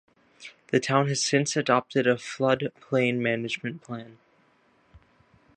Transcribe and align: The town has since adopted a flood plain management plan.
The 0.71 0.79
town 0.79 1.09
has 1.09 1.21
since 1.21 1.55
adopted 1.55 2.07
a 2.07 2.17
flood 2.17 2.71
plain 2.79 3.21
management 3.21 3.83
plan. 3.83 4.17